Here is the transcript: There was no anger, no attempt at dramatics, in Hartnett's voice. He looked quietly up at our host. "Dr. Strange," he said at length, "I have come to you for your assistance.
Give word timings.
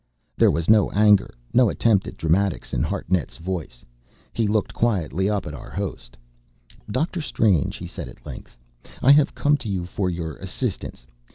There 0.35 0.49
was 0.49 0.67
no 0.67 0.89
anger, 0.89 1.31
no 1.53 1.69
attempt 1.69 2.07
at 2.07 2.17
dramatics, 2.17 2.73
in 2.73 2.81
Hartnett's 2.81 3.37
voice. 3.37 3.85
He 4.33 4.47
looked 4.47 4.73
quietly 4.73 5.29
up 5.29 5.45
at 5.45 5.53
our 5.53 5.69
host. 5.69 6.17
"Dr. 6.89 7.21
Strange," 7.21 7.75
he 7.75 7.85
said 7.85 8.09
at 8.09 8.25
length, 8.25 8.57
"I 9.03 9.11
have 9.11 9.35
come 9.35 9.57
to 9.57 9.69
you 9.69 9.85
for 9.85 10.09
your 10.09 10.37
assistance. 10.37 11.05